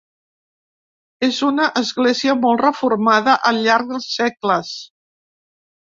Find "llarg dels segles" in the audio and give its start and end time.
3.67-4.77